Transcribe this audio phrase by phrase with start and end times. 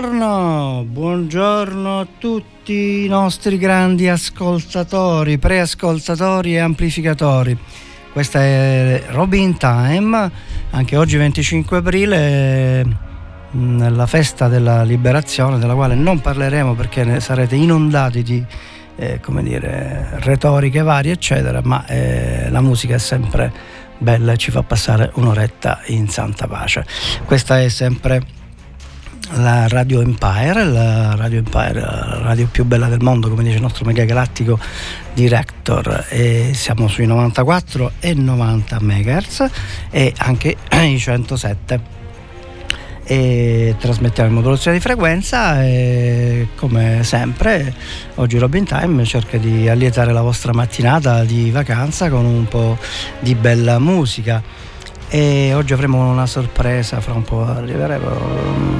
[0.00, 7.58] Buongiorno, buongiorno a tutti i nostri grandi ascoltatori, preascoltatori e amplificatori.
[8.12, 10.30] Questa è Robin Time,
[10.70, 12.86] anche oggi 25 aprile,
[13.50, 18.44] nella festa della liberazione, della quale non parleremo perché ne sarete inondati di
[18.94, 23.52] eh, dire, retoriche varie, eccetera, ma eh, la musica è sempre
[23.98, 26.86] bella e ci fa passare un'oretta in santa pace.
[27.24, 28.36] Questa è sempre
[29.34, 33.62] la Radio Empire, la Radio Empire, la radio più bella del mondo, come dice il
[33.62, 34.58] nostro mega galattico
[35.12, 39.50] director, e siamo sui 94 e 90 MHz
[39.90, 41.96] e anche i 107
[43.10, 47.74] e trasmettiamo in modulazione di frequenza e come sempre
[48.16, 52.76] oggi Robin Time cerca di allietare la vostra mattinata di vacanza con un po'
[53.20, 54.42] di bella musica
[55.10, 58.06] e oggi avremo una sorpresa, fra un po' arriveremo,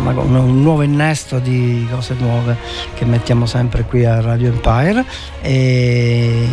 [0.04, 2.56] un nuovo innesto di cose nuove
[2.94, 5.04] che mettiamo sempre qui a Radio Empire
[5.40, 6.46] e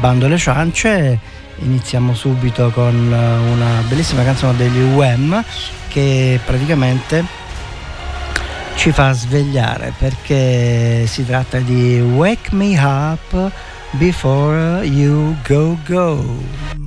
[0.00, 1.18] bando le ciance
[1.60, 5.42] iniziamo subito con una bellissima canzone degli UM
[5.88, 7.24] che praticamente
[8.74, 13.50] ci fa svegliare perché si tratta di Wake Me Up
[13.92, 16.81] Before You Go Go.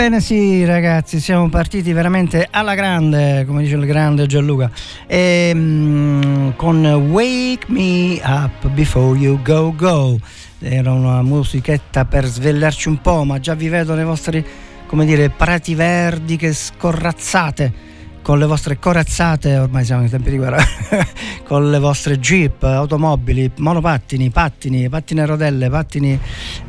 [0.00, 4.70] Ebbene sì ragazzi, siamo partiti veramente alla grande, come dice il grande Gianluca,
[5.06, 10.18] e, ehm, con Wake Me Up Before You Go Go.
[10.58, 14.42] Era una musichetta per svegliarci un po', ma già vi vedo nei vostri,
[14.86, 17.89] come dire, prati verdi che scorrazzate
[18.30, 20.62] con le vostre corazzate, ormai siamo in tempi di guerra,
[21.42, 26.16] con le vostre jeep, automobili, monopattini, pattini, pattini a rodelle, pattini,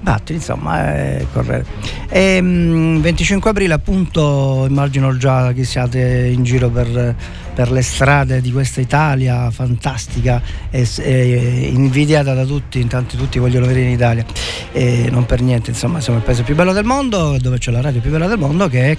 [0.01, 1.63] pattini insomma, eh, correre.
[2.09, 7.15] E, mh, 25 aprile appunto, immagino già che siate in giro per,
[7.53, 10.41] per le strade di questa Italia fantastica
[10.71, 14.25] e, e, invidiata da tutti, intanto tutti vogliono venire in Italia
[14.71, 17.81] e non per niente, insomma siamo il paese più bello del mondo, dove c'è la
[17.81, 18.97] radio più bella del mondo che è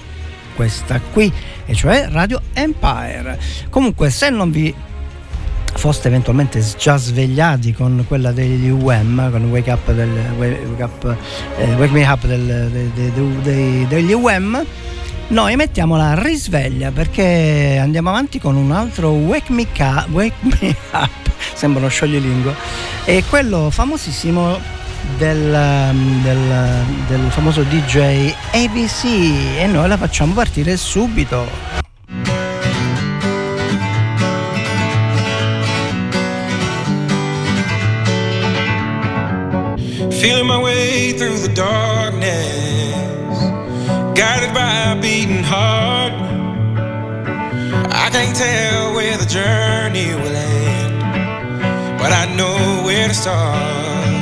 [0.54, 1.32] questa qui,
[1.66, 3.38] e cioè Radio Empire.
[3.70, 4.74] Comunque, se non vi
[5.74, 11.16] foste eventualmente già svegliati con quella degli UM, con Wake Up, del, wake, up
[11.58, 14.64] eh, wake Me Up del, de, de, de, degli UM,
[15.28, 20.76] noi mettiamo la risveglia perché andiamo avanti con un altro Wake Me, Up, wake me
[20.92, 22.54] up sembra uno scioglilingua,
[23.04, 24.80] e quello famosissimo
[25.18, 29.04] del, um, del, del famoso DJ ABC
[29.58, 31.46] e noi la facciamo partire subito.
[40.10, 43.38] Feeling my way through the darkness,
[44.14, 46.12] guided by a beating heart.
[47.90, 54.21] I can't tell where the journey will end, but I know where to start.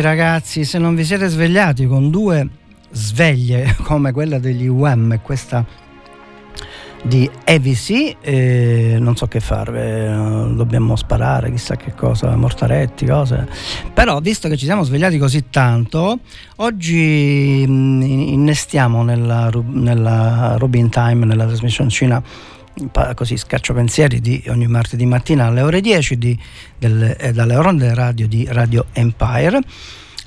[0.00, 2.48] ragazzi, se non vi siete svegliati con due
[2.90, 5.64] sveglie come quella degli UM e questa
[7.02, 13.46] di EVC, eh, non so che fare, eh, dobbiamo sparare, chissà che cosa, mortaretti, cose.
[13.94, 16.18] Però visto che ci siamo svegliati così tanto,
[16.56, 22.22] oggi mh, innestiamo nella, nella Robin Time, nella trasmissione Cina
[23.14, 26.38] così scaccio pensieri di ogni martedì mattina alle ore 10 di,
[26.78, 29.60] del, eh, dalle onde radio di Radio Empire.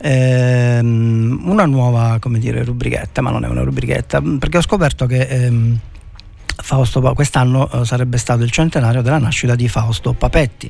[0.03, 5.22] Ehm, una nuova come dire rubrichetta, ma non è una rubrichetta, perché ho scoperto che
[5.22, 5.79] ehm,
[6.62, 10.70] Fausto, quest'anno eh, sarebbe stato il centenario della nascita di Fausto Papetti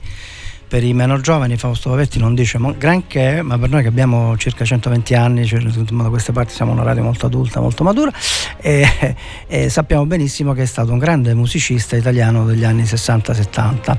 [0.72, 4.64] per i meno giovani Fausto Pavetti non dice granché, ma per noi che abbiamo circa
[4.64, 8.10] 120 anni, cioè da queste parti siamo una radio molto adulta, molto matura,
[8.56, 8.88] e,
[9.48, 13.98] e sappiamo benissimo che è stato un grande musicista italiano degli anni 60-70.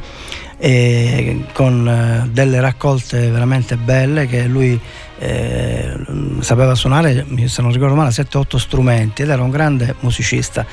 [1.53, 4.81] con eh, delle raccolte veramente belle che lui
[5.19, 5.95] eh,
[6.41, 10.65] sapeva suonare, se non ricordo male, 7-8 strumenti ed era un grande musicista.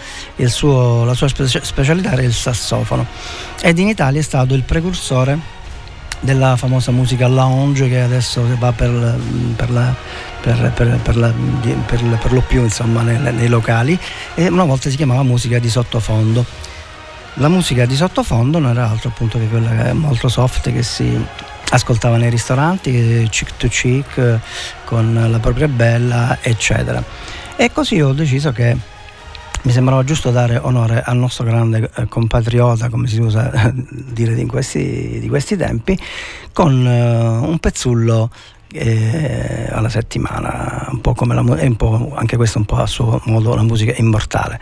[0.46, 3.06] Suo, la sua specialità era il sassofono
[3.62, 5.58] ed in Italia è stato il precursore
[6.20, 9.18] della famosa musica lounge che adesso va per,
[9.56, 9.94] per, la,
[10.42, 10.72] per,
[11.04, 13.98] per lo più insomma, nei, nei locali
[14.36, 16.46] e una volta si chiamava musica di sottofondo.
[17.36, 21.26] La musica di sottofondo non era altro appunto che quella molto soft che si
[21.72, 24.40] ascoltava nei ristoranti, chic to chic,
[24.84, 27.02] con la propria bella, eccetera.
[27.56, 28.76] E così ho deciso che
[29.62, 34.46] mi sembrava giusto dare onore al nostro grande eh, compatriota, come si usa dire di
[34.46, 36.00] questi, di questi tempi,
[36.54, 42.60] con eh, un pezzullo eh, alla settimana, un po' come la, un po', anche questo
[42.60, 44.60] un po' a suo modo la musica immortale.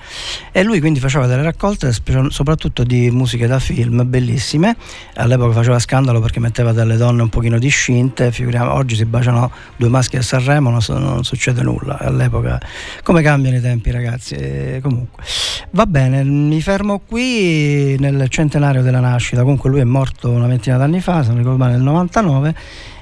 [0.52, 1.92] E lui quindi faceva delle raccolte
[2.30, 4.78] soprattutto di musiche da film bellissime,
[5.16, 9.90] all'epoca faceva scandalo perché metteva delle donne un pochino discinte, figuriamo, oggi si baciano due
[9.90, 12.60] maschi a Sanremo, non, non succede nulla, all'epoca.
[13.04, 15.24] Come cambiano i tempi ragazzi, e comunque.
[15.72, 20.78] Va bene, mi fermo qui nel centenario della nascita, comunque lui è morto una ventina
[20.78, 22.56] d'anni fa, se non ricordo male nel 99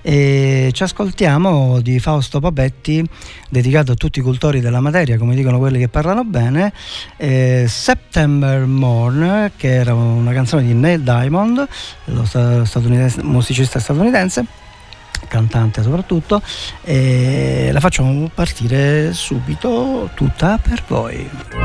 [0.07, 3.03] e ci ascoltiamo di Fausto Papetti,
[3.49, 6.71] dedicato a tutti i cultori della materia, come dicono quelli che parlano bene,
[7.17, 11.67] eh, September Morn, che era una canzone di Neil Diamond,
[12.65, 14.45] statunitense, musicista statunitense
[15.27, 16.39] cantante soprattutto
[16.83, 21.64] e la facciamo partire subito tutta per voi.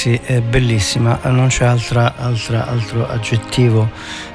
[0.00, 3.90] Ragazzi, è bellissima, non c'è altra, altra, altro aggettivo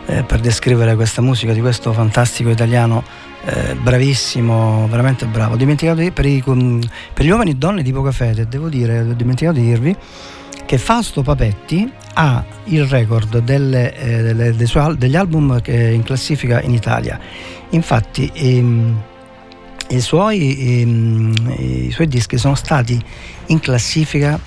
[0.05, 3.03] eh, per descrivere questa musica di questo fantastico italiano
[3.45, 5.55] eh, bravissimo, veramente bravo.
[5.55, 9.13] Dimenticato di, per, i, per gli uomini e donne di poca fede, devo dire, ho
[9.13, 9.95] dimenticato di dirvi
[10.65, 16.73] che Fausto Papetti ha il record delle, eh, delle, suoi, degli album in classifica in
[16.73, 17.19] Italia.
[17.69, 19.01] Infatti ehm,
[19.89, 22.99] i, suoi, ehm, i, suoi, dischi sono stati
[23.47, 24.39] in classifica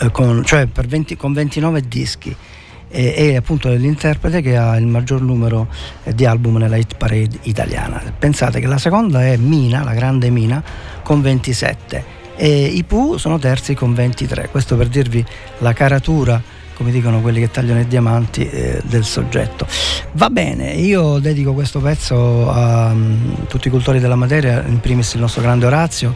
[0.00, 2.34] eh, con, cioè 20, con 29 dischi
[2.92, 5.68] e è appunto l'interprete che ha il maggior numero
[6.02, 8.02] eh, di album nella hit parade italiana.
[8.18, 10.62] Pensate che la seconda è Mina, la grande Mina,
[11.02, 14.48] con 27 e i Pooh sono terzi con 23.
[14.50, 15.24] Questo per dirvi
[15.58, 16.42] la caratura
[16.80, 19.66] come dicono quelli che tagliano i diamanti eh, del soggetto.
[20.12, 25.12] Va bene, io dedico questo pezzo a um, tutti i cultori della materia, in primis
[25.12, 26.14] il nostro grande Orazio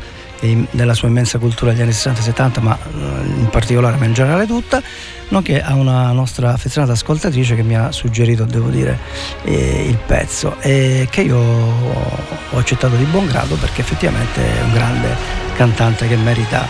[0.70, 4.82] della sua immensa cultura degli anni 60-70, ma eh, in particolare, ma in generale tutta,
[5.28, 8.98] nonché a una nostra affezionata ascoltatrice che mi ha suggerito, devo dire,
[9.44, 14.72] eh, il pezzo e che io ho accettato di buon grado perché effettivamente è un
[14.72, 15.08] grande
[15.56, 16.66] cantante che merita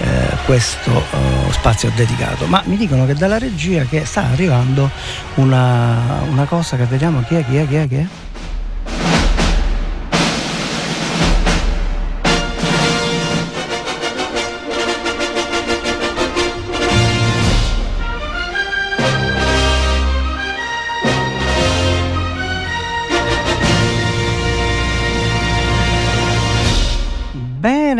[0.00, 2.46] eh, questo uh, spazio dedicato.
[2.46, 4.90] Ma mi dicono che dalla regia che sta arrivando
[5.34, 8.06] una, una cosa che vediamo chi è, chi è, chi è, chi è?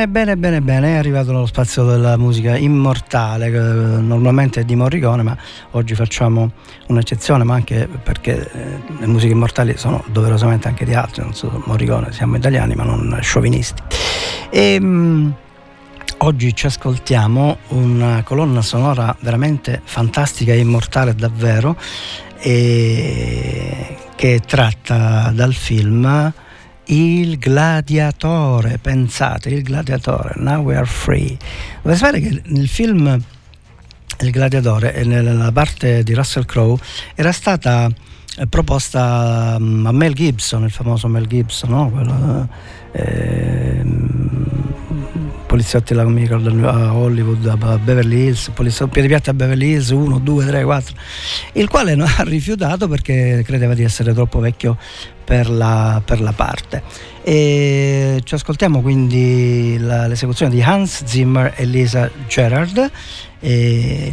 [0.00, 4.74] Bene, bene, bene, bene, è arrivato lo spazio della musica immortale, che normalmente è di
[4.74, 5.36] Morricone, ma
[5.72, 6.52] oggi facciamo
[6.86, 11.62] un'eccezione, ma anche perché eh, le musiche immortali sono doverosamente anche di altri, non solo
[11.66, 13.82] Morricone, siamo italiani ma non sciovinisti.
[14.48, 15.34] E, ehm, mh,
[16.18, 21.76] oggi ci ascoltiamo una colonna sonora veramente fantastica e immortale davvero,
[22.38, 26.32] e, che tratta dal film
[26.90, 31.36] il gladiatore, pensate, il gladiatore, Now We Are Free.
[31.82, 33.22] Dovete sapere che nel film
[34.22, 36.78] Il gladiatore, nella parte di Russell Crowe,
[37.14, 37.88] era stata
[38.36, 41.90] eh, proposta mm, a Mel Gibson, il famoso Mel Gibson, no?
[41.90, 42.48] Quello,
[42.92, 43.82] eh,
[45.46, 48.50] poliziotti là, mi a Hollywood, a Beverly Hills,
[48.90, 50.94] piedi piatti a Beverly Hills 1, 2, 3, 4,
[51.54, 54.76] il quale ha rifiutato perché credeva di essere troppo vecchio
[55.30, 56.82] per la, per la parte.
[57.22, 62.90] E ci ascoltiamo quindi la, l'esecuzione di Hans Zimmer e Lisa Gerard.
[63.38, 64.12] E,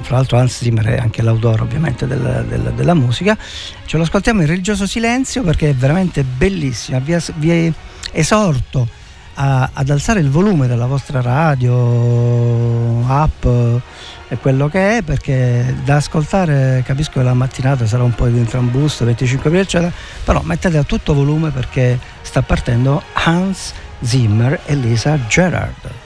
[0.00, 3.38] fra l'altro Hans Zimmer è anche l'autore ovviamente della, della, della musica.
[3.84, 6.98] Ce lo ascoltiamo in religioso silenzio perché è veramente bellissima.
[6.98, 7.72] Vi, vi
[8.10, 8.88] esorto
[9.36, 13.46] a, ad alzare il volume della vostra radio, app
[14.28, 18.44] e quello che è perché da ascoltare capisco che la mattinata sarà un po' di
[18.44, 19.92] trambusto 25 aprile eccetera
[20.24, 26.05] però mettete a tutto volume perché sta partendo Hans Zimmer e Lisa Gerard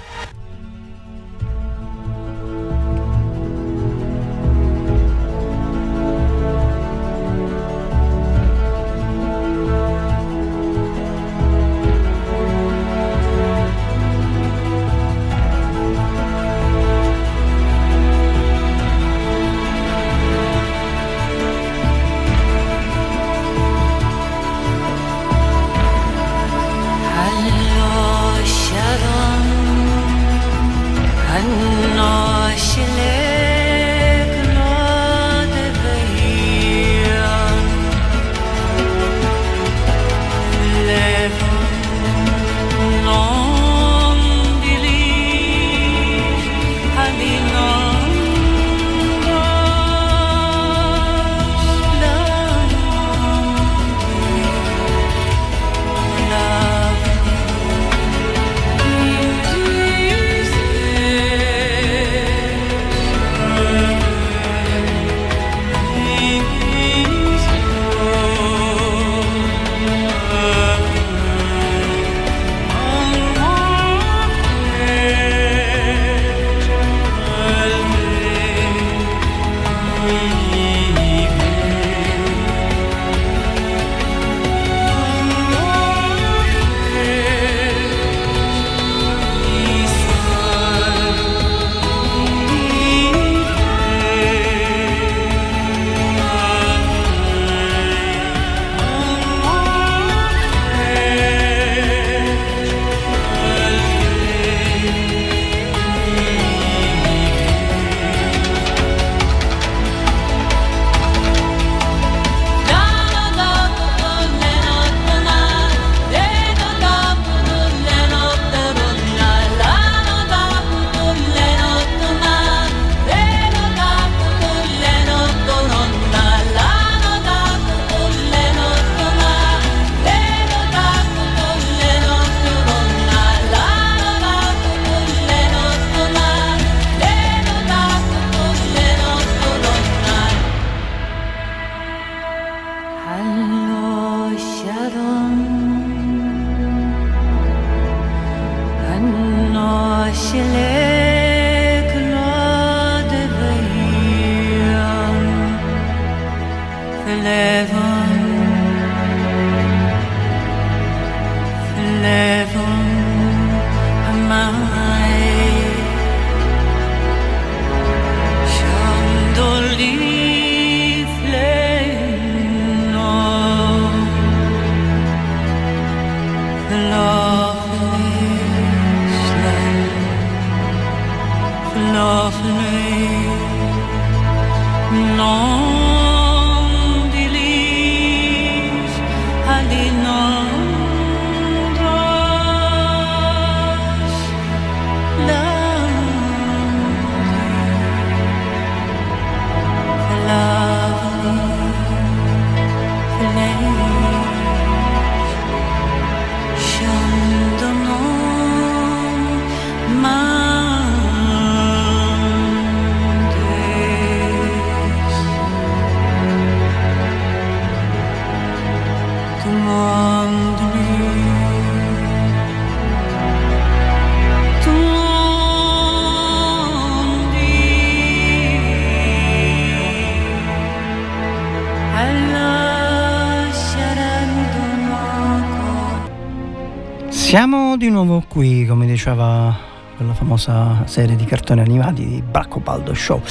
[237.30, 239.56] Siamo di nuovo qui, come diceva
[239.94, 243.22] quella famosa serie di cartoni animati di Bracco Baldo Show,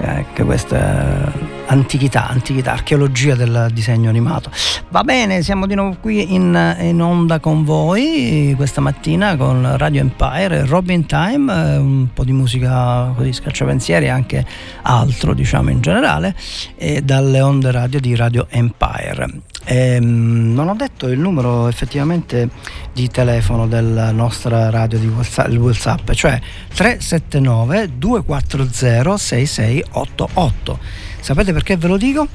[0.00, 1.32] eh, anche questa
[1.66, 4.52] antichità, antichità, archeologia del disegno animato.
[4.90, 10.02] Va bene, siamo di nuovo qui in, in onda con voi questa mattina con Radio
[10.02, 14.46] Empire, Robin Time, eh, un po' di musica così scacciapensieri e anche
[14.82, 16.32] altro diciamo in generale,
[16.76, 19.40] e dalle onde radio di Radio Empire.
[19.70, 22.48] Ehm, non ho detto il numero effettivamente
[22.94, 26.40] di telefono della nostra radio di WhatsApp, WhatsApp cioè
[26.72, 30.78] 379 240 6688.
[31.20, 32.26] Sapete perché ve lo dico?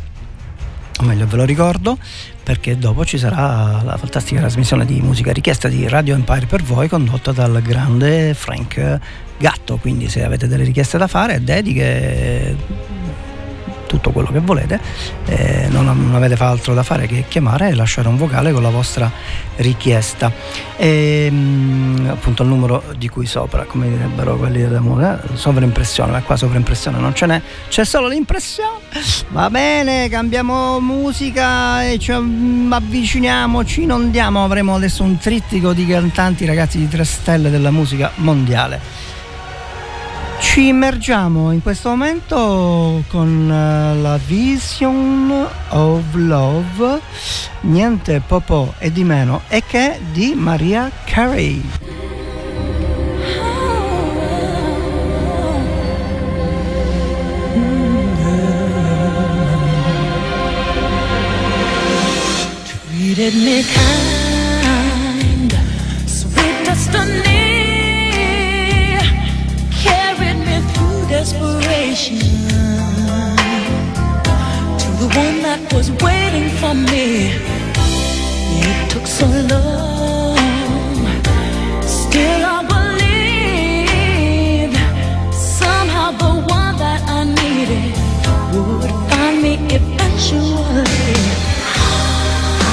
[1.00, 1.98] O meglio ve lo ricordo
[2.44, 6.88] perché dopo ci sarà la fantastica trasmissione di musica richiesta di Radio Empire per voi
[6.88, 9.00] condotta dal grande Frank
[9.40, 12.56] Gatto, quindi se avete delle richieste da fare, dediche
[13.94, 14.80] tutto quello che volete,
[15.28, 18.72] eh, non, non, avete altro da fare che chiamare e lasciare un vocale con la
[18.72, 19.12] vostra
[19.58, 20.32] richiesta.
[20.78, 26.22] E, ehm, appunto il numero di cui sopra, come direbbero quelli della musica, sovraimpressione, ma
[26.24, 28.82] qua sovraimpressione non ce n'è, c'è solo l'impressione.
[29.30, 36.46] Va bene, cambiamo musica e ci avviciniamoci, non diamo, avremo adesso un trittico di cantanti
[36.46, 39.13] ragazzi di tre stelle della musica mondiale.
[40.40, 47.02] Ci immergiamo in questo momento con uh, la Vision of Love,
[47.62, 51.62] niente po' e di meno, e che di Maria Carey.
[63.16, 64.13] Treated me kind,
[71.94, 72.18] desperation
[74.80, 77.32] to the one that was waiting for me.
[78.66, 80.38] It took so long,
[81.82, 84.74] still I believe
[85.34, 87.94] somehow the one that I needed
[88.54, 91.14] would find me eventually.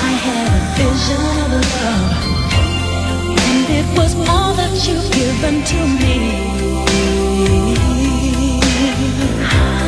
[0.06, 2.14] I had a vision of love,
[3.48, 6.89] and it was all that you've given to me
[9.42, 9.79] high.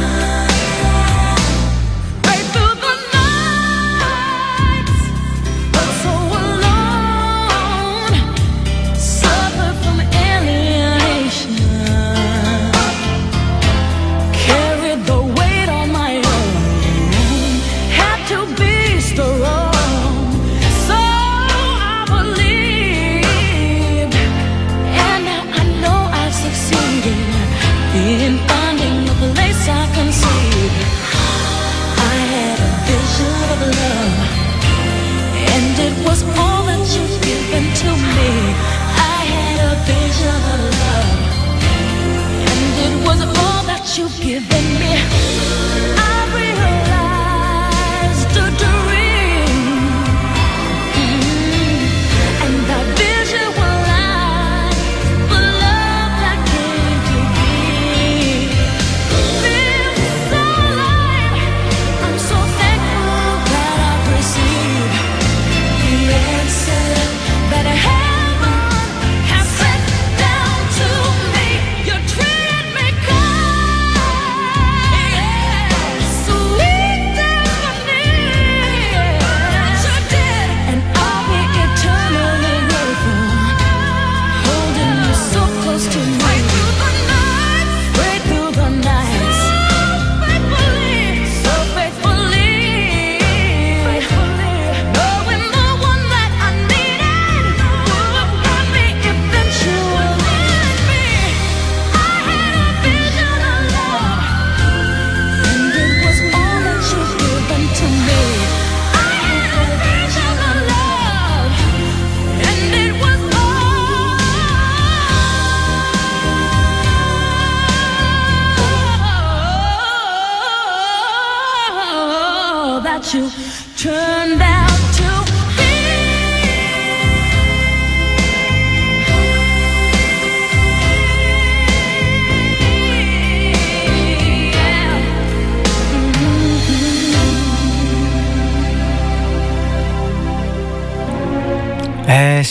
[43.28, 44.41] all that you give.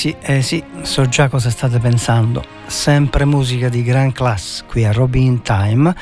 [0.01, 2.43] Sì, eh sì, so già cosa state pensando.
[2.65, 5.93] Sempre musica di gran class qui a Robin Time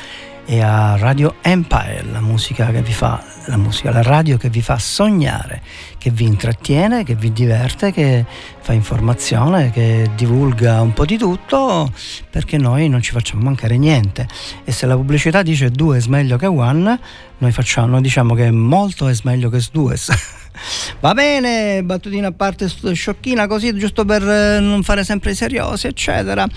[0.52, 4.64] e a Radio Empire, la musica che vi fa, la musica, la radio che vi
[4.64, 5.62] fa sognare,
[6.00, 8.26] che vi intrattiene, che vi diverte, che
[8.60, 11.94] fa informazione, che divulga un po' di tutto,
[12.32, 14.28] perché noi non ci facciamo mancare niente.
[14.64, 17.00] E se la pubblicità dice due è meglio che one,
[17.38, 19.98] noi facciamo, noi diciamo che molto è meglio che due.
[21.00, 25.86] Va bene, battutina a parte sciocchina così, giusto per eh, non fare sempre i seriosi,
[25.86, 26.48] eccetera.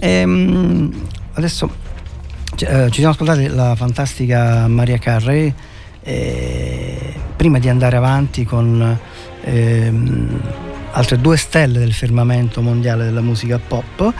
[0.00, 0.92] Ehm,
[1.32, 1.87] adesso
[2.66, 5.52] eh, ci siamo ascoltati la fantastica Maria Carrey.
[6.02, 8.98] Eh, prima di andare avanti con
[9.42, 10.40] ehm,
[10.92, 14.12] altre due stelle del firmamento mondiale della musica pop,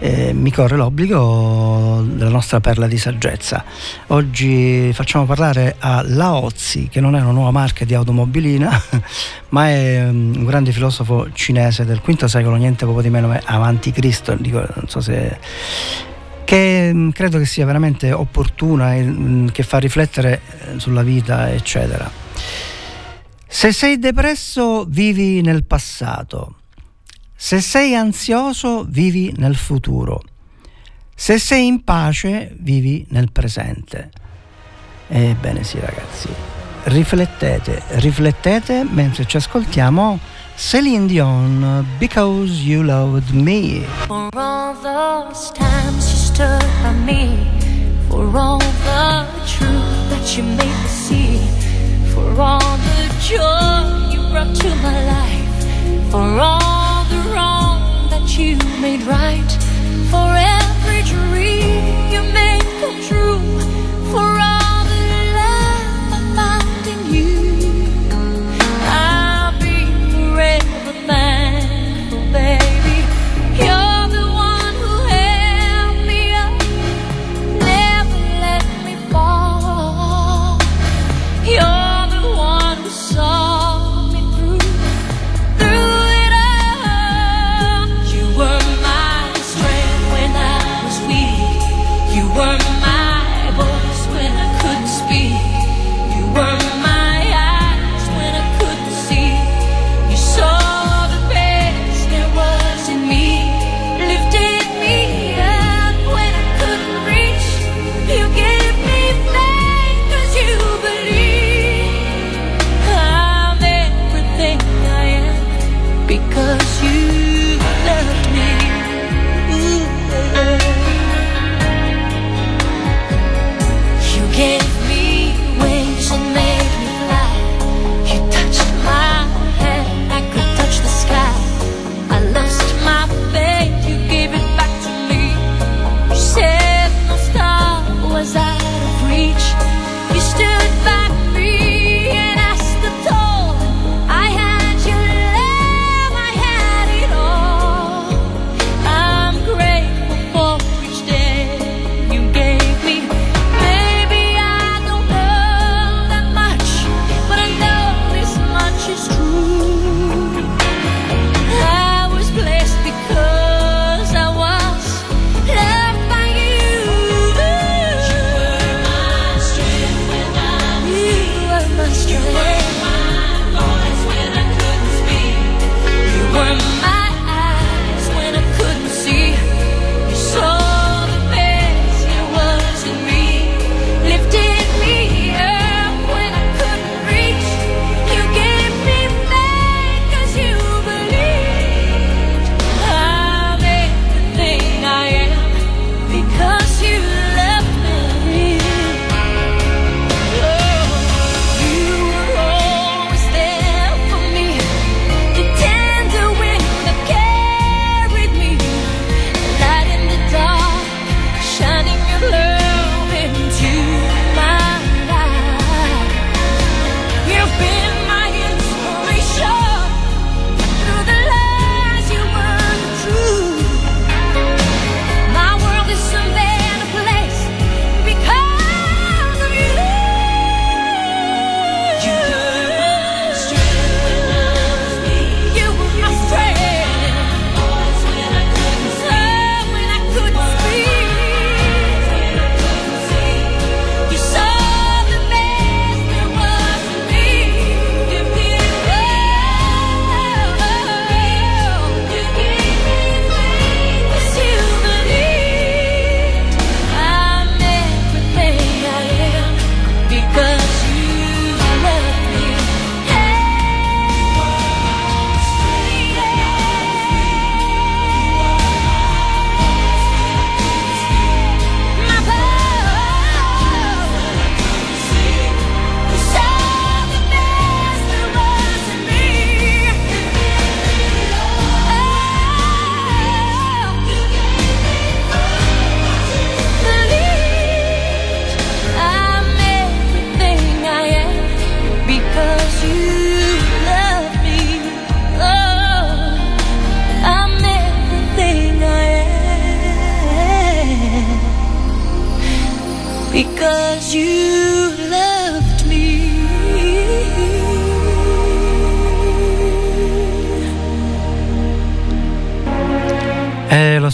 [0.00, 3.64] eh, mi corre l'obbligo della nostra perla di saggezza.
[4.08, 8.82] Oggi facciamo parlare a Laozi, che non è una nuova marca di automobilina,
[9.50, 13.92] ma è um, un grande filosofo cinese del V secolo, niente poco di meno avanti
[13.92, 15.38] Cristo, dico, non so se
[16.44, 20.40] che um, credo che sia veramente opportuna e um, che fa riflettere
[20.74, 22.10] eh, sulla vita, eccetera.
[23.46, 26.56] Se sei depresso, vivi nel passato.
[27.34, 30.22] Se sei ansioso, vivi nel futuro.
[31.14, 34.10] Se sei in pace, vivi nel presente.
[35.06, 36.28] Ebbene sì, ragazzi.
[36.84, 40.18] Riflettete, riflettete mentre ci ascoltiamo
[40.56, 43.84] Celine Dion, Because You Loved Me.
[44.06, 47.46] For all those times you stood by me,
[48.08, 51.38] for all the truth that you made me see,
[52.14, 58.56] for all the joy you brought to my life, for all the wrong that you
[58.80, 59.50] made right,
[60.10, 62.63] for every dream you made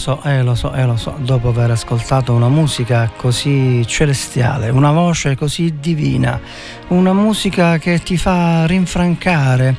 [0.01, 4.91] so, eh lo so, eh lo so, dopo aver ascoltato una musica così celestiale, una
[4.91, 6.41] voce così divina,
[6.87, 9.75] una musica che ti fa rinfrancare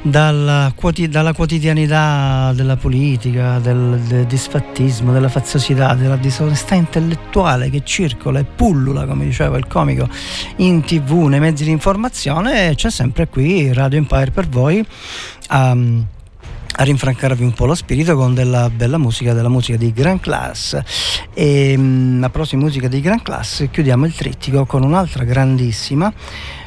[0.00, 0.72] dalla,
[1.10, 8.44] dalla quotidianità della politica, del, del, disfattismo, della faziosità, della disonestà intellettuale che circola e
[8.44, 10.08] pullula, come diceva il comico,
[10.56, 14.82] in tv, nei mezzi di informazione, c'è sempre qui Radio Empire per voi.
[15.50, 16.06] Um,
[16.80, 20.80] a rinfrancarvi un po' lo spirito con della bella musica, della musica di Grand Class.
[21.34, 26.12] E mm, a prossima musica di Grand Class chiudiamo il trittico con un'altra grandissima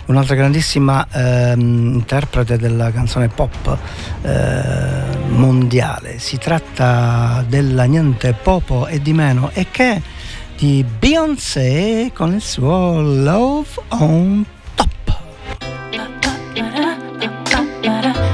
[0.05, 3.77] un'altra grandissima ehm, interprete della canzone pop
[4.21, 6.19] eh, mondiale.
[6.19, 9.99] Si tratta della niente popo e di meno e che
[10.57, 14.45] di Beyoncé con il suo Love on
[17.83, 18.32] ragazzi,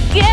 [0.00, 0.27] forget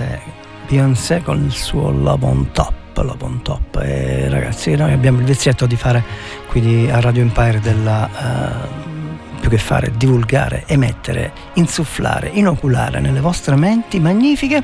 [0.00, 0.20] Beyoncé,
[0.66, 2.78] Beyoncé con il suo Love on Top.
[2.94, 3.80] Love on Top.
[3.82, 6.02] E ragazzi, noi abbiamo il vizietto di fare
[6.48, 8.08] qui a Radio Empire della.
[8.12, 8.88] Uh,
[9.40, 14.62] più che fare, divulgare, emettere, insufflare, inoculare nelle vostre menti magnifiche,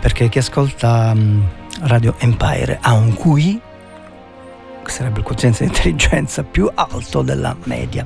[0.00, 1.48] perché chi ascolta um,
[1.82, 3.60] Radio Empire ha un QI
[4.82, 8.04] che sarebbe il quoziente di intelligenza più alto della media.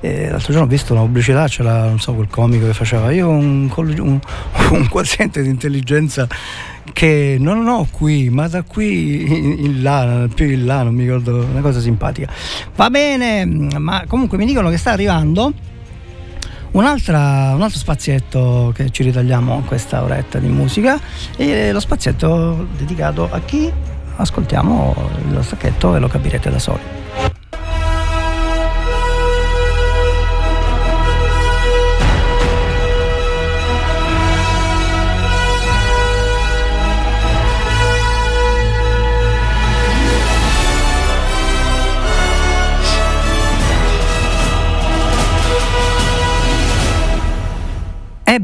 [0.00, 3.28] Eh, l'altro giorno ho visto una pubblicità, c'era non so quel comico che faceva io
[3.28, 4.20] un, un,
[4.70, 6.28] un quoziente di intelligenza
[6.92, 11.44] che non ho qui, ma da qui in là, più in là, non mi ricordo,
[11.50, 12.30] una cosa simpatica.
[12.76, 15.52] Va bene, ma comunque mi dicono che sta arrivando
[16.70, 21.00] un altro spazietto che ci ritagliamo in questa oretta di musica
[21.36, 23.72] e lo spazietto dedicato a chi
[24.16, 24.94] ascoltiamo
[25.30, 27.07] lo stacchetto e lo capirete da soli.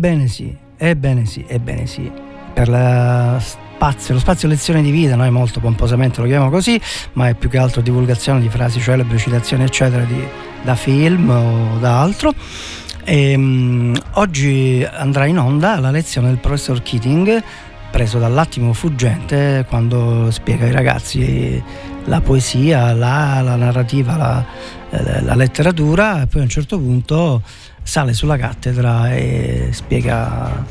[0.05, 2.13] Ebbene sì, ebbene sì, ebbene sì.
[2.53, 6.79] Per la spazio, lo spazio lezione di vita, noi molto pomposamente lo chiamiamo così,
[7.15, 10.23] ma è più che altro divulgazione di frasi celebri, citazioni eccetera di,
[10.63, 12.35] da film o da altro.
[13.03, 17.43] E, um, oggi andrà in onda la lezione del professor Keating
[17.91, 21.63] preso dall'attimo fuggente quando spiega ai ragazzi
[22.05, 24.45] la poesia, la, la narrativa, la,
[25.23, 27.41] la, letteratura e poi a un certo punto
[27.85, 30.67] sale sulla cattedra e spiega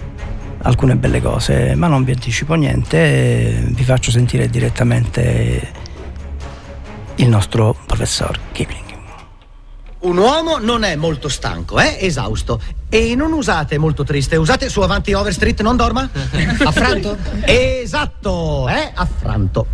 [0.63, 5.71] alcune belle cose, ma non vi anticipo niente, vi faccio sentire direttamente
[7.15, 8.81] il nostro professor Kipling.
[9.99, 12.59] Un uomo non è molto stanco, è esausto.
[12.89, 16.09] E non usate molto triste, usate su avanti Overstreet non dorma?
[16.65, 17.17] Affranto?
[17.45, 19.65] esatto, è affranto.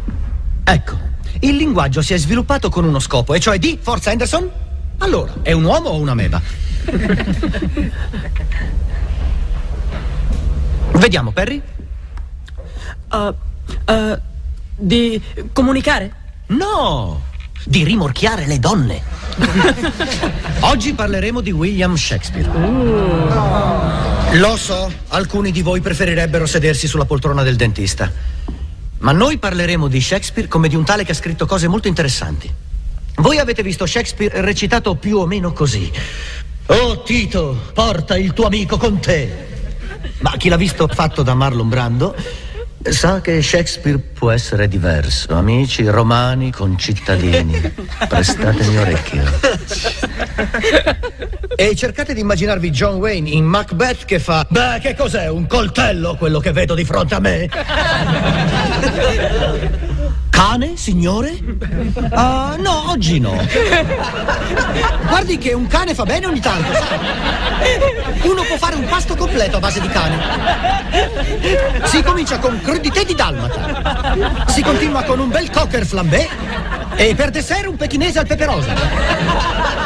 [0.63, 0.97] Ecco,
[1.39, 4.49] il linguaggio si è sviluppato con uno scopo, e cioè di Forza Anderson?
[4.99, 6.39] Allora, è un uomo o una meba?
[10.93, 11.61] Vediamo, Perry.
[13.11, 13.33] Uh,
[13.91, 14.19] uh,
[14.75, 15.21] di
[15.53, 16.13] comunicare?
[16.47, 17.21] No,
[17.63, 19.01] di rimorchiare le donne.
[20.61, 22.49] Oggi parleremo di William Shakespeare.
[22.49, 24.37] Uh.
[24.37, 28.11] Lo so, alcuni di voi preferirebbero sedersi sulla poltrona del dentista.
[28.99, 32.53] Ma noi parleremo di Shakespeare come di un tale che ha scritto cose molto interessanti.
[33.15, 35.91] Voi avete visto Shakespeare recitato più o meno così.
[36.71, 39.47] Oh Tito, porta il tuo amico con te.
[40.19, 42.15] Ma chi l'ha visto fatto da Marlon Brando
[42.83, 45.33] sa che Shakespeare può essere diverso.
[45.33, 47.73] Amici romani, concittadini,
[48.07, 49.23] prestatemi orecchio.
[51.55, 55.27] E cercate di immaginarvi John Wayne in Macbeth che fa Beh, che cos'è?
[55.27, 57.49] Un coltello quello che vedo di fronte a me?
[60.39, 61.31] Cane, signore?
[61.31, 63.35] Uh, no, oggi no.
[65.05, 66.71] Guardi che un cane fa bene ogni tanto,
[68.21, 70.17] Uno può fare un pasto completo a base di cane.
[71.87, 74.45] Si comincia con crudité di dalmata.
[74.47, 76.29] Si continua con un bel cocker flambé
[76.95, 78.73] e per dessert un pechinese al peperosa.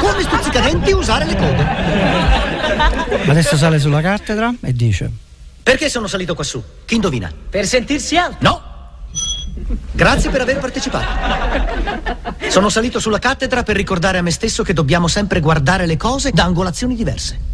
[0.01, 1.67] Come stuzzicadenti usare le code.
[3.27, 5.09] Adesso sale sulla cattedra e dice:
[5.63, 6.63] Perché sono salito quassù?
[6.85, 7.33] Chi indovina?
[7.49, 8.37] Per sentirsi alto.
[8.41, 8.71] No!
[9.91, 12.49] Grazie per aver partecipato.
[12.49, 16.31] Sono salito sulla cattedra per ricordare a me stesso che dobbiamo sempre guardare le cose
[16.31, 17.51] da angolazioni diverse.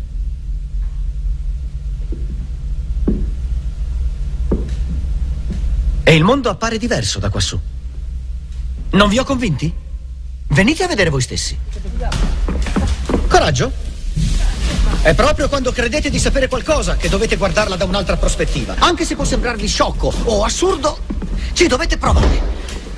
[6.03, 7.59] E il mondo appare diverso da quassù.
[8.91, 9.71] Non vi ho convinti?
[10.47, 11.55] Venite a vedere voi stessi.
[13.27, 13.71] Coraggio?
[15.01, 18.75] È proprio quando credete di sapere qualcosa che dovete guardarla da un'altra prospettiva.
[18.79, 20.99] Anche se può sembrarvi sciocco o assurdo,
[21.53, 22.41] ci dovete provare.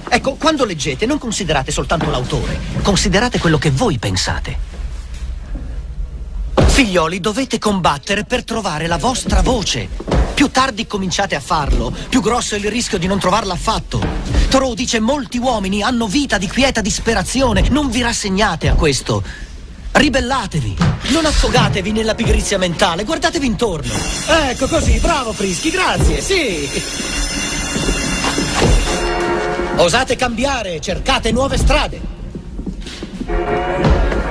[0.09, 4.69] Ecco, quando leggete non considerate soltanto l'autore, considerate quello che voi pensate.
[6.53, 9.87] Figlioli, dovete combattere per trovare la vostra voce.
[10.33, 14.01] Più tardi cominciate a farlo, più grosso è il rischio di non trovarla affatto.
[14.49, 17.69] Thoreau dice molti uomini hanno vita di quieta disperazione.
[17.69, 19.23] Non vi rassegnate a questo.
[19.91, 20.77] Ribellatevi,
[21.09, 23.93] non affogatevi nella pigrizia mentale, guardatevi intorno.
[24.27, 27.30] Ecco così, bravo Frischi, grazie, sì.
[29.77, 31.99] Osate cambiare, cercate nuove strade.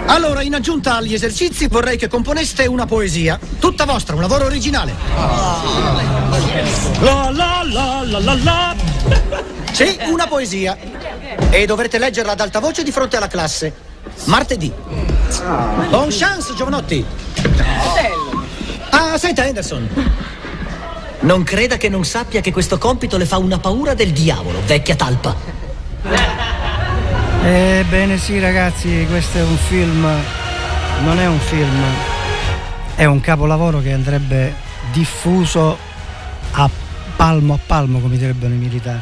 [0.07, 4.93] Allora, in aggiunta agli esercizi, vorrei che componeste una poesia, tutta vostra, un lavoro originale.
[7.01, 8.75] La la la la la la.
[9.73, 10.77] Sì, una poesia.
[11.51, 13.73] E dovrete leggerla ad alta voce di fronte alla classe.
[14.25, 14.73] Martedì.
[15.89, 17.05] Buon chance, giovanotti.
[18.91, 19.89] Ah, senta, Anderson.
[21.21, 24.97] Non creda che non sappia che questo compito le fa una paura del diavolo, vecchia
[24.97, 25.37] talpa.
[27.43, 30.09] Ebbene sì ragazzi, questo è un film,
[31.05, 31.83] non è un film,
[32.95, 34.55] è un capolavoro che andrebbe
[34.93, 35.77] diffuso
[36.53, 36.69] a
[37.17, 39.01] palmo a palmo come direbbero i militari.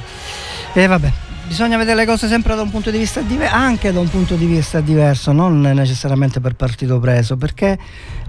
[0.72, 1.12] E vabbè,
[1.48, 4.34] bisogna vedere le cose sempre da un punto di vista diverso, anche da un punto
[4.36, 7.78] di vista diverso, non necessariamente per partito preso, perché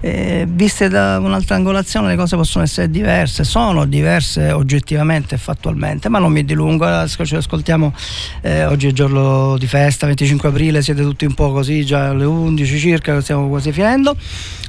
[0.00, 6.08] eh, viste da un'altra angolazione le cose possono essere diverse, sono diverse oggettivamente e fattualmente,
[6.08, 7.94] ma non mi dilungo, ci ascoltiamo,
[8.40, 12.24] eh, oggi è giorno di festa, 25 aprile, siete tutti un po' così, già alle
[12.24, 14.16] 11 circa, stiamo quasi finendo,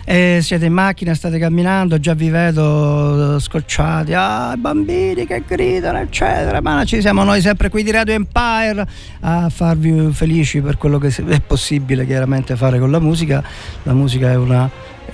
[0.05, 6.61] eh, siete in macchina, state camminando, già vi vedo scocciati, ah bambini che gridano eccetera,
[6.61, 8.85] ma ci siamo noi sempre qui di Radio Empire
[9.21, 13.43] a farvi felici per quello che è possibile chiaramente fare con la musica,
[13.83, 14.69] la musica è una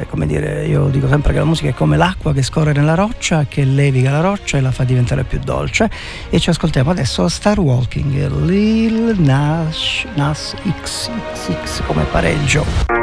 [0.10, 3.46] come dire, io dico sempre che la musica è come l'acqua che scorre nella roccia,
[3.48, 5.90] che leviga la roccia e la fa diventare più dolce.
[6.30, 12.97] E ci ascoltiamo adesso Star Walking, Lil Nas, Nas XXX come pareggio.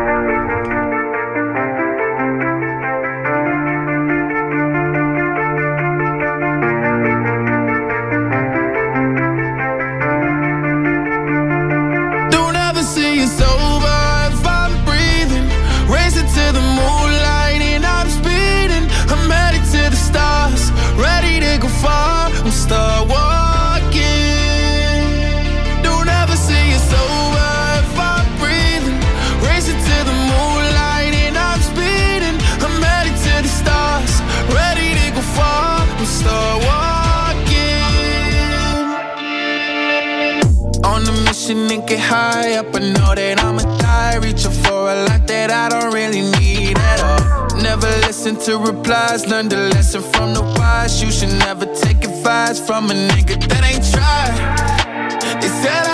[48.33, 49.27] To replies.
[49.27, 51.03] Learned a lesson from the wise.
[51.03, 55.41] You should never take advice from a nigga that ain't tried.
[55.43, 55.94] They said I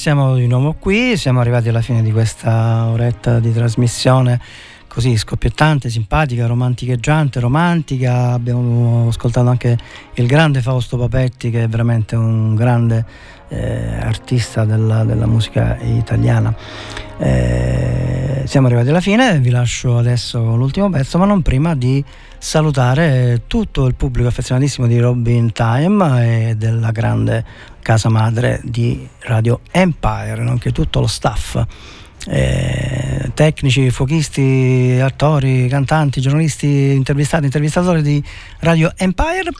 [0.00, 4.40] siamo di nuovo qui, siamo arrivati alla fine di questa oretta di trasmissione
[4.88, 8.32] così scoppiettante, simpatica, romanticheggiante, romantica.
[8.32, 9.76] Abbiamo ascoltato anche
[10.14, 13.04] il grande Fausto Papetti che è veramente un grande
[13.48, 16.56] eh, artista della, della, musica italiana.
[17.18, 22.04] Eh, Siamo arrivati alla fine, vi lascio adesso l'ultimo pezzo, ma non prima di
[22.38, 27.44] salutare tutto il pubblico affezionatissimo di Robin Time e della grande
[27.80, 31.64] casa madre di Radio Empire, nonché tutto lo staff
[32.26, 38.22] eh, tecnici, fuochisti, attori, cantanti, giornalisti, intervistati, intervistatori di
[38.58, 39.50] Radio Empire.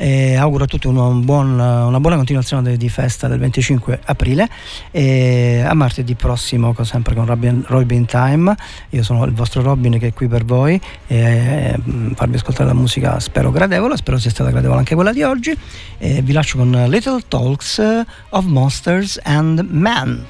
[0.00, 4.48] Eh, auguro a tutti un buon, una buona continuazione di festa del 25 aprile
[4.92, 8.54] e a martedì prossimo sempre con Robin, Robin Time.
[8.90, 12.74] Io sono il vostro Robin che è qui per voi e mm, farvi ascoltare la
[12.74, 15.56] musica spero gradevole, spero sia stata gradevole anche quella di oggi.
[15.98, 17.82] E vi lascio con Little Talks
[18.30, 20.26] of Monsters and Men.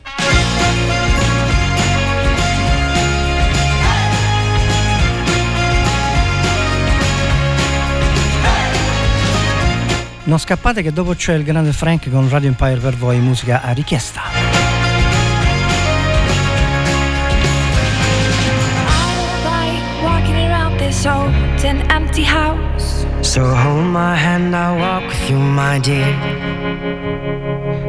[10.28, 13.72] Non scappate che dopo c'è il grande Frank con Radio Empire per voi, musica a
[13.72, 14.20] richiesta.
[23.20, 26.14] So hold my hand, I'll walk with you, my dear.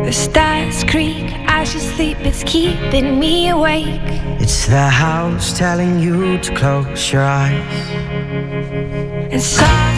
[0.03, 3.99] The stars creak as you sleep, it's keeping me awake.
[4.39, 7.61] It's the house telling you to close your eyes.
[9.29, 9.88] And some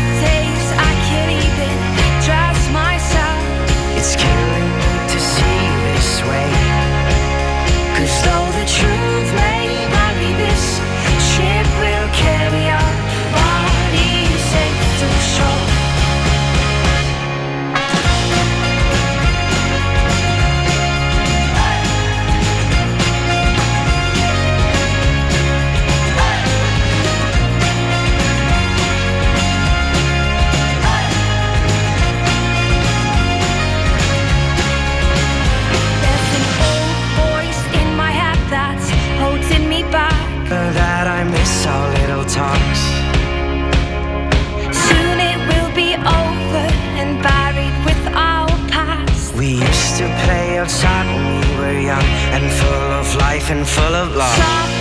[53.65, 54.80] full of love.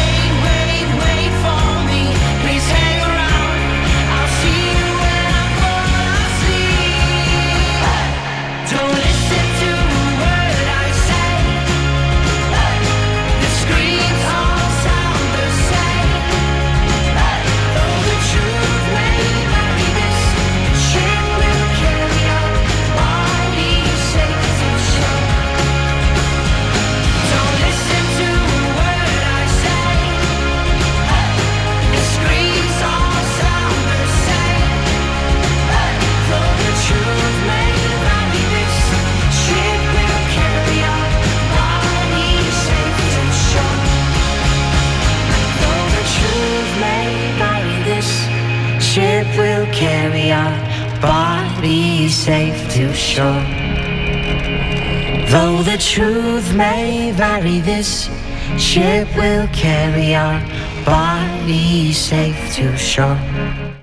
[49.37, 50.55] will carry our
[51.01, 53.43] bodies safe to shore.
[55.29, 58.09] Though the truth may vary, this
[58.57, 60.39] ship will carry our
[60.85, 63.17] bodies safe to shore.